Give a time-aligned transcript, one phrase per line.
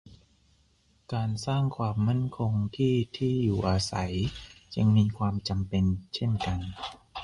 [1.13, 4.13] การสร้างความมั่นคงที่ที่อยู่อาศัย
[4.73, 5.85] จึงมีความจำเป็น
[6.15, 6.57] เช่นกัน